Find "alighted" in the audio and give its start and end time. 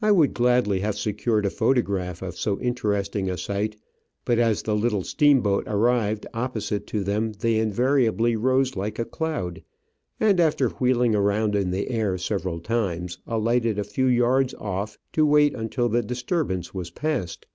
13.26-13.80